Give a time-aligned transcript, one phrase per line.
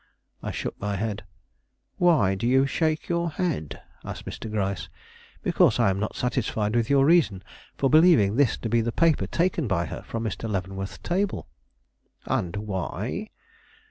[0.41, 1.25] I shook my head.
[1.99, 4.49] "Why do you shake your head?" asked Mr.
[4.49, 4.89] Gryce.
[5.43, 7.43] "Because I am not satisfied with your reason
[7.77, 10.49] for believing this to be the paper taken by her from Mr.
[10.49, 11.47] Leavenworth's table."
[12.25, 13.29] "And why?"